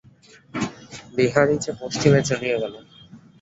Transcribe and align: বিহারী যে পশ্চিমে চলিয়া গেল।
বিহারী 1.15 1.55
যে 1.63 1.71
পশ্চিমে 1.81 2.21
চলিয়া 2.29 2.57
গেল। 2.59 2.73